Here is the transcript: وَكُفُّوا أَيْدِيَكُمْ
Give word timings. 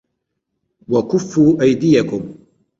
وَكُفُّوا 0.89 1.61
أَيْدِيَكُمْ 1.61 2.35